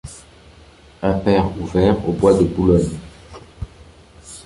imper 1.03 1.43
ouvert 1.61 2.09
au 2.09 2.11
bois 2.13 2.33
de 2.33 2.43
Boulogne. 2.45 2.97